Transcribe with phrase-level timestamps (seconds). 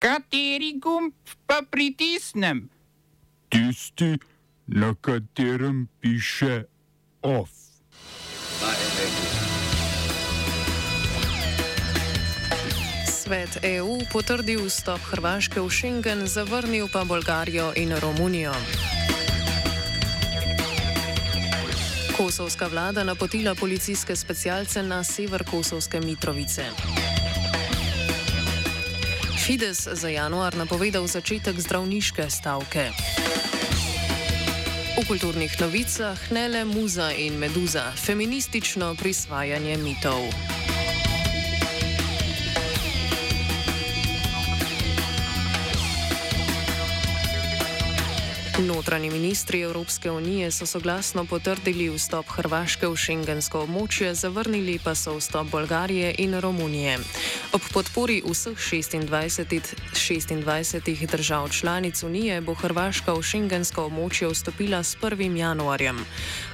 [0.00, 1.12] Kateri gumb
[1.46, 2.70] pa pritisnem?
[3.52, 4.16] Tisti,
[4.66, 6.64] na katerem piše
[7.20, 7.50] OF.
[13.04, 18.56] Svet EU potrdil vstop Hrvaške v Schengen, zavrnil pa Bolgarijo in Romunijo.
[22.16, 26.64] Kosovska vlada napotila policijske specialce na sever Kosovske Mitrovice.
[29.40, 32.92] Fides za januar napovedal začetek zdravniške stavke.
[35.00, 40.59] V kulturnih novicah ne le muza in meduza, feministično prisvajanje mitov.
[48.66, 55.14] Notranji ministri Evropske unije so soglasno potrdili vstop Hrvaške v šengensko območje, zavrnili pa so
[55.16, 56.98] vstop Bolgarije in Romunije.
[57.52, 64.96] Ob podpori vseh 26, 26 držav članic unije bo Hrvaška v šengensko območje vstopila s
[65.02, 65.36] 1.
[65.36, 66.04] januarjem.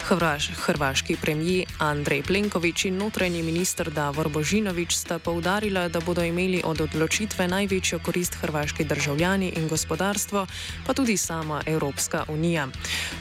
[0.06, 6.62] Hrvaš, hrvaški premijer Andrej Plenković in notranji minister Davor Božinovič sta poudarila, da bodo imeli
[6.64, 10.46] od odločitve največjo korist hrvaški državljani in gospodarstvo,
[10.86, 11.62] pa tudi sama.
[11.66, 12.68] Evropska unija.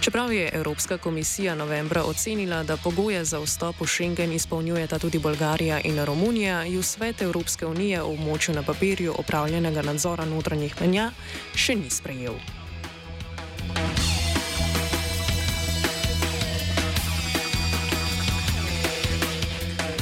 [0.02, 5.80] Čeprav je Evropska komisija novembra ocenila, da pogoje za vstop v Schengen izpolnjujeta tudi Bolgarija
[5.84, 11.12] in Romunija, ju svet Evropske unije v območju na papirju opravljenega nadzora notranjih menja
[11.56, 12.65] še ni sprejel.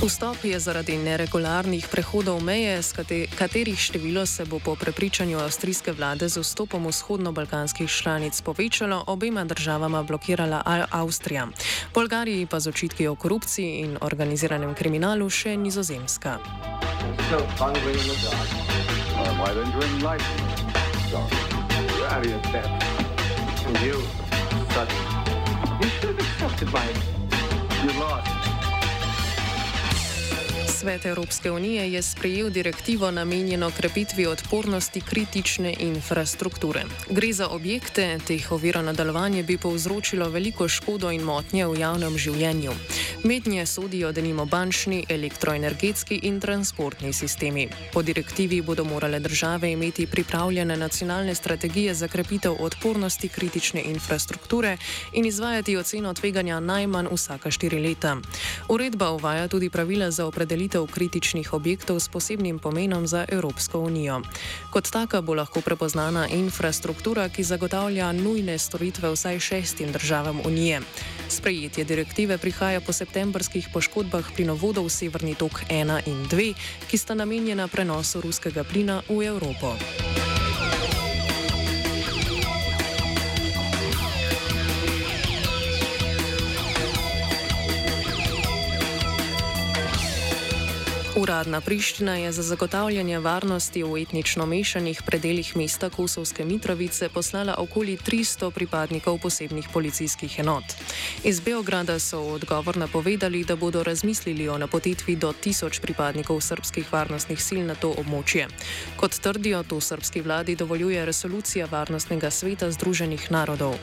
[0.04, 2.82] Vstop je zaradi neregularnih prehodov meje,
[3.40, 10.04] katerih število se bo po prepričanju avstrijske vlade z vstopom vzhodno-balkanskih članic povečalo, obema državama
[10.04, 11.48] blokirala Avstrija.
[11.94, 16.38] Bolgariji pa z očitki o korupciji in organiziranem kriminalu še nizozemska.
[25.82, 26.86] You should have accepted my.
[27.84, 28.43] You lost.
[30.84, 36.84] Svet Evropske unije je sprejel direktivo namenjeno krepitvi odpornosti kritične infrastrukture.
[37.10, 42.72] Gre za objekte, teh oviro nadaljevanje bi povzročilo veliko škodo in motnje v javnem življenju.
[43.24, 47.70] Mednje sodijo denimo bančni, elektroenergetski in transportni sistemi.
[47.94, 54.78] Po direktivi bodo morale države imeti pripravljene nacionalne strategije za krepitev odpornosti kritične infrastrukture
[55.14, 58.18] in izvajati oceno tveganja najmanj vsaka štiri leta.
[58.70, 64.22] Uredba uvaja tudi pravila za opredelitev ureditev kritičnih objektov s posebnim pomenom za Evropsko unijo.
[64.72, 70.82] Kot taka bo lahko prepoznana infrastruktura, ki zagotavlja nujne storitve vsaj šestim državam unije.
[71.30, 76.54] Sprejetje direktive prihaja po septembrskih poškodbah plinovodov Severni tok 1 in 2,
[76.90, 79.78] ki sta namenjena prenosu ruskega plina v Evropo.
[91.16, 97.98] Uradna Priština je za zagotavljanje varnosti v etnično mešanih predeljih mesta Kosovske Mitrovice poslala okoli
[97.98, 100.64] 300 pripadnikov posebnih policijskih enot.
[101.24, 106.94] Iz Beograda so v odgovor napovedali, da bodo razmislili o napotitvi do tisoč pripadnikov srpskih
[106.94, 108.48] varnostnih sil na to območje.
[108.98, 113.78] Kot trdijo, to srpski vladi dovoljuje resolucija Varnostnega sveta Združenih narodov.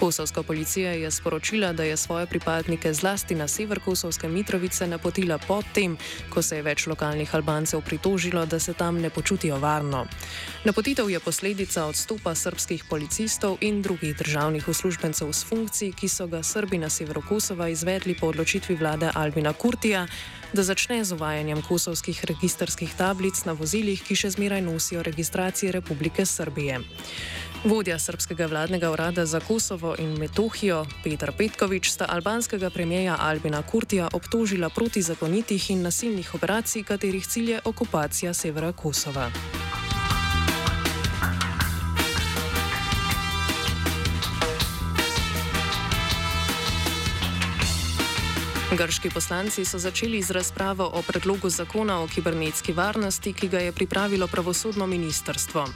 [0.00, 5.96] Kosovska policija je sporočila, da je svoje pripadnike zlasti na sever Kosovske Mitrovice napotila potem,
[6.30, 10.06] ko se je več lokalnih Albancev pritožilo, da se tam ne počutijo varno.
[10.64, 16.42] Napotitev je posledica odstopa srpskih policistov in drugih državnih uslužbencev s funkcij, ki so ga
[16.42, 20.06] Srbi na severu Kosova izvedli po odločitvi vlade Albina Kurtija,
[20.52, 26.26] da začne z uvajanjem kosovskih registrskih tablic na vozilih, ki še zmeraj nosijo registracije Republike
[26.26, 26.80] Srbije.
[27.64, 34.08] Vodja srpskega vladnega urada za Kosovo in Metohijo Petr Petkovič sta albanskega premijeja Albina Kurtija
[34.12, 39.30] obtožila protizakonitih in nasilnih operacij, katerih cilj je okupacija severa Kosova.
[48.72, 53.72] Grški poslanci so začeli z razpravo o predlogu zakona o kibernetski varnosti, ki ga je
[53.72, 55.66] pripravilo pravosodno ministrstvo.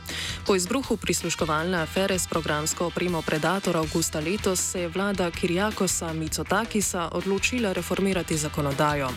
[0.46, 7.08] Po izbruhu prisluškovalne afere s programsko opremo Predator avgusta letos se je vlada Kirjakosa Micotakisa
[7.12, 9.10] odločila reformirati zakonodajo.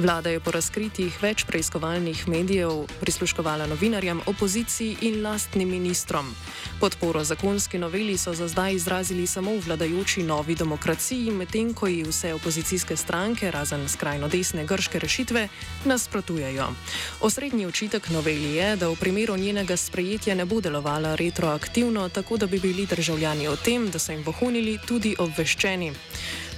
[0.00, 6.30] Vlada je po razkritjih več preiskovalnih medijev prisluškovala novinarjem, opoziciji in lastnim ministrom.
[6.80, 12.32] Podporo zakonski noveli so za zdaj izrazili samo vladajoči novi demokraciji, medtem ko ji vse
[12.34, 15.48] opozicijske stranke, razen skrajno desne grške rešitve,
[15.84, 16.70] nasprotujejo.
[17.20, 22.46] Osrednji očitek noveli je, da v primeru njenega sprejetja ne bo delovala retroaktivno, tako da
[22.46, 25.92] bi bili državljani o tem, da so jim vohunili, tudi obveščeni.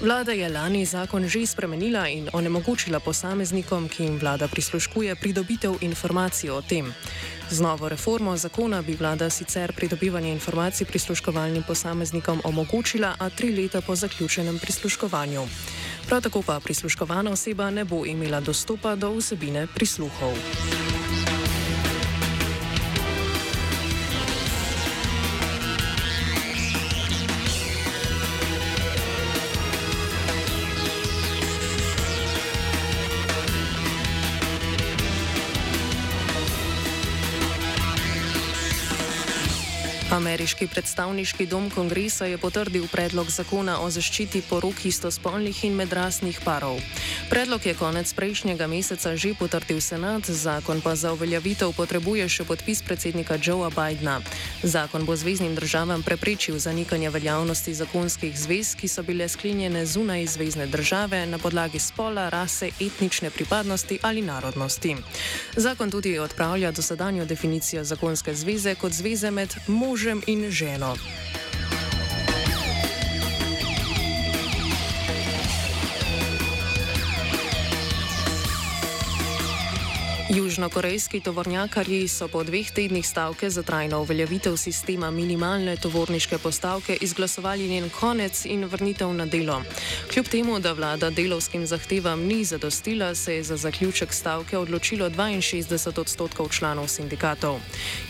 [0.03, 3.32] Vlada je lani zakon že spremenila in onemogočila posameznikom,
[3.89, 6.95] ki jim vlada prisluškuje, pridobitev informacij o tem.
[7.51, 13.81] Z novo reformo zakona bi vlada sicer pridobivanje informacij prisluškovalnim posameznikom omogočila, a tri leta
[13.81, 15.43] po zaključenem prisluškovanju.
[16.07, 20.92] Prav tako pa prisluškovana oseba ne bo imela dostopa do vsebine prisluhov.
[40.13, 46.77] Ameriški predstavniški dom kongresa je potrdil predlog zakona o zaščiti porok istospolnih in medrasnih parov.
[47.33, 52.85] Predlog je konec prejšnjega meseca že potrdil senat, zakon pa za uveljavitev potrebuje še podpis
[52.85, 54.21] predsednika Joea Bidna.
[54.61, 60.69] Zakon bo zvezdnim državam preprečil zanikanje veljavnosti zakonskih zvez, ki so bile sklenjene zunaj zvezdne
[60.69, 65.01] države na podlagi spola, rase, etnične pripadnosti ali narodnosti.
[65.57, 71.01] Zakon tudi odpravlja dosedanjo definicijo zakonske zveze kot zveze med možem in ženo.
[80.37, 87.69] Južnokorejski tovornjakarji so po dveh tednih stavke za trajno uveljavitev sistema minimalne tovorniške postavke izglasovali
[87.69, 89.63] njen konec in vrnitev na delo.
[90.13, 96.01] Kljub temu, da vlada delovskim zahtevam ni zadostila, se je za zaključek stavke odločilo 62
[96.01, 97.61] odstotkov članov sindikatov.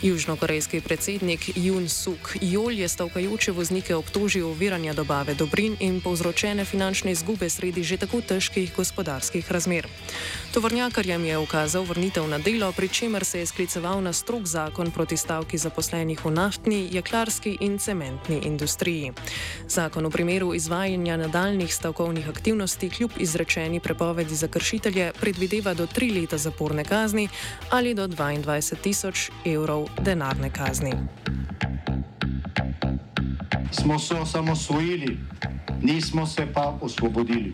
[0.01, 7.11] Južnokorejski predsednik Jun Suk Jol je stavkajoče voznike obtožil oviranja dobave dobrin in povzročene finančne
[7.11, 9.87] izgube sredi že tako težkih gospodarskih razmer.
[10.53, 15.17] Tovornjakarjem je ukazal vrnitev na delo, pri čemer se je skliceval na strok zakon proti
[15.17, 19.11] stavki zaposlenih v naftni, jeklarski in cementni industriji.
[19.67, 26.11] Zakon v primeru izvajanja nadaljnih stavkovnih aktivnosti kljub izrečeni prepovedi za kršitelje predvideva do tri
[26.11, 27.27] leta zaporne kazni
[27.69, 30.93] ali do 22 tisoč evrov denarne kazni.
[33.71, 35.17] Smo se osamosvojili,
[35.81, 37.53] nismo se pa osvobodili.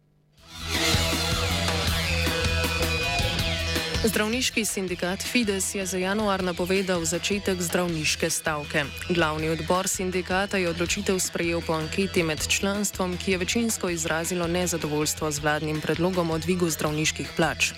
[4.21, 8.83] Zdravniški sindikat Fides je za januar napovedal začetek zdravniške stavke.
[9.09, 15.31] Glavni odbor sindikata je odločitev sprejel po anketi med članstvom, ki je večinsko izrazilo nezadovoljstvo
[15.31, 17.71] z vladnim predlogom o dvigu zdravniških plač.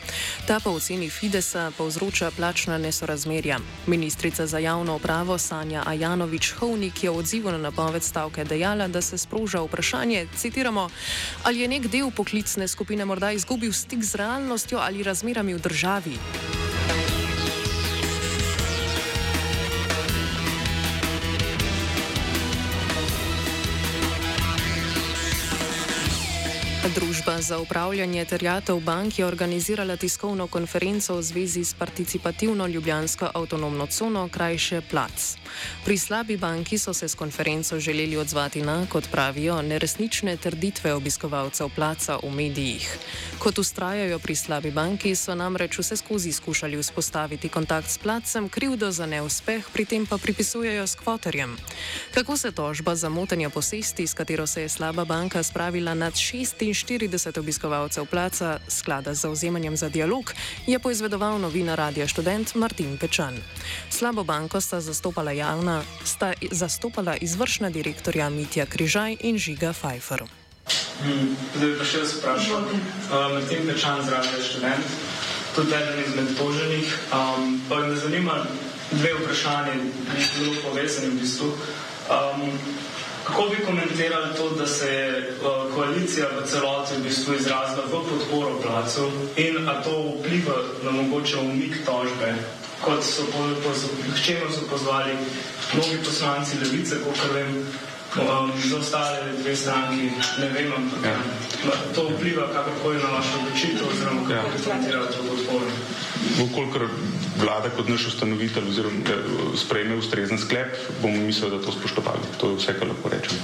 [0.47, 3.59] Ta po oceni Fidesa povzroča plačna nesorazmerja.
[3.87, 9.01] Ministrica za javno upravo Sanja Ajanovič Hovnik je v odzivu na napoved stavke dejala, da
[9.01, 10.89] se sproža vprašanje, citiramo,
[11.43, 16.32] ali je nek del poklicne skupine morda izgubil stik z realnostjo ali razmerami v državi.
[26.95, 33.29] Друзья Družba za upravljanje terjatev bank je organizirala tiskovno konferenco v zvezi s participativno ljubljansko
[33.33, 35.37] avtonomno cono, krajše Plac.
[35.85, 41.69] Pri slabi banki so se s konferenco želeli odzvati na, kot pravijo, neresnične trditve obiskovalcev
[41.75, 42.97] placa v medijih.
[43.39, 48.91] Kot ustrajajo pri slabi banki, so namreč vse skozi skušali vzpostaviti kontakt s placem, krivdo
[48.91, 51.57] za neuspeh, pri tem pa pripisujejo skvoterjem.
[52.13, 57.02] Kako se tožba za motenje posesti, s katero se je slaba banka spravila nad 46
[57.37, 60.33] obiskovalcev placa, sklada z zauzemanjem za dialog,
[60.67, 63.37] je poizvedoval novinar Radio Student Martin Pečan.
[63.89, 70.23] Slabo banko sta zastopala javna, sta zastopala izvršna direktorja Mitja Križaj in Žiga Pfeiffer.
[71.03, 72.63] Hmm, zdaj pa še jaz vprašam.
[72.63, 74.85] Uh, Martin Pečan zraven študent,
[75.55, 76.87] tudi eden izmed toženih.
[77.11, 78.45] Um, pa me zanima
[78.91, 79.75] dve vprašanje,
[80.37, 81.51] zelo povezani v bistvu.
[82.07, 82.55] Um,
[83.23, 87.91] Kako bi komentirali to, da se je uh, koalicija v celoti v bistvu izrazila v
[88.09, 92.35] podporo placu in a to vpliva na mogoče umik tožbe,
[92.81, 93.71] kot so po, po,
[94.15, 95.15] k čemu so pozvali
[95.73, 97.65] mnogi poslanci levice, kot vem,
[98.19, 101.17] um, za ostale dve stranki, ne vem, ampak ja.
[101.95, 104.43] to vpliva kakorkoli na vašo odločitev oziroma kako ja.
[104.57, 105.71] bi komentirali to podporo.
[106.39, 106.87] Vkolikor
[107.39, 112.35] vlada kot naš ustanovitelj oziroma eh, sprejme ustrezen sklep, bomo mislili, da to spoštovali.
[112.41, 113.37] To je vse, kar lahko rečem.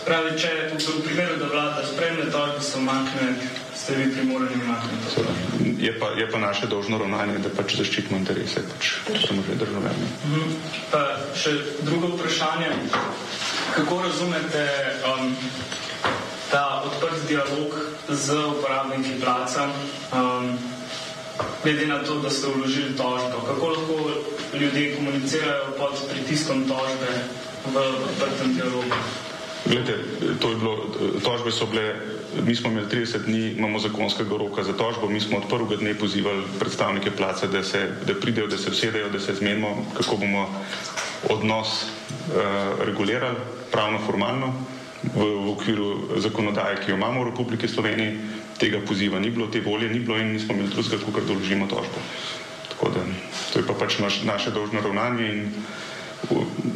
[0.00, 3.34] Spravi, če v primeru, da vlada sprejme to, da se omakne,
[3.76, 5.84] ste vi primorani omakniti.
[5.84, 8.94] Je pa, je pa naše dolžno ravnanje, da pač zaščitimo interese, pač
[9.26, 10.08] smo že državljani.
[10.30, 10.56] Mhm.
[10.90, 11.04] Pa
[11.36, 11.52] še
[11.84, 12.72] drugo vprašanje.
[13.76, 14.64] Kako razumete
[15.06, 15.36] um,
[16.50, 17.76] ta odprt dialog
[18.08, 19.68] z uporabniki placa?
[20.16, 20.56] Um,
[21.62, 23.40] glede na to, da ste vložili tožbo.
[23.46, 23.94] Kako lahko
[24.60, 27.10] ljudje komunicirajo pod pritiskom tožbe
[27.72, 28.96] v odprtem dialogu?
[29.66, 29.94] Glede,
[30.40, 30.76] to je bilo,
[31.24, 31.94] tožbe so bile,
[32.42, 35.94] mi smo imeli 30 dni, imamo zakonskega roka za tožbo, mi smo od prvega dne
[35.94, 40.48] pozivali predstavnike placa, da, se, da pridejo, da se vsedejo, da se zmenimo, kako bomo
[41.28, 43.36] odnos uh, regulirali
[43.70, 44.54] pravno, formalno
[45.02, 48.18] v, v okviru zakonodaje, ki jo imamo v Republiki Sloveniji
[48.60, 51.66] tega poziva ni bilo, te volje ni bilo in nismo imeli drugega, kot da vložimo
[51.66, 52.02] tožbo.
[52.68, 53.04] Tako da
[53.52, 55.40] to je pa pač naš, naše dolžno ravnanje in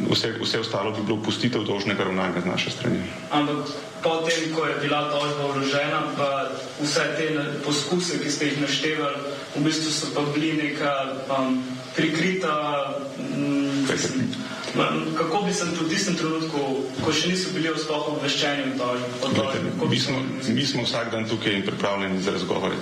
[0.09, 2.99] vse, vse ostalo bi bilo pustitev dolžnega ravnanja z naše strani.
[3.31, 3.69] Ampak
[4.03, 6.49] potem, ko je bila tožba vložena, pa
[6.81, 7.29] vse te
[7.65, 9.17] poskuse, ki ste jih naštevali,
[9.55, 10.93] v bistvu so pa bili neka
[11.29, 11.61] um,
[11.95, 12.53] prikrita.
[13.21, 13.85] Um,
[15.17, 16.59] Kako bi se v tistem trenutku,
[16.99, 18.75] ko še niso bili sploh obveščeni
[19.23, 19.71] o tem?
[19.79, 19.99] Mi,
[20.51, 22.75] mi smo vsak dan tukaj in pripravljeni za razgovore.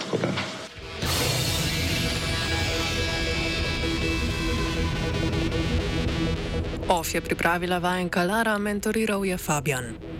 [6.89, 10.12] OF je pripravila vajenka Lara, mentoriral je Fabian.